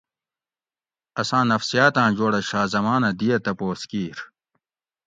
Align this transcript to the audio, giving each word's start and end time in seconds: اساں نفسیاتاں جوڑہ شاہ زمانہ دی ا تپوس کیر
اساں 1.21 1.43
نفسیاتاں 1.51 2.09
جوڑہ 2.17 2.41
شاہ 2.49 2.65
زمانہ 2.73 3.09
دی 3.19 3.27
ا 3.35 3.37
تپوس 3.45 3.81
کیر 3.89 4.17